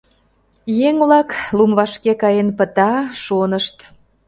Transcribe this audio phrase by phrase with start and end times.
[0.87, 2.91] Еҥ-влак, лум вашке каен пыта,
[3.23, 3.77] шонышт.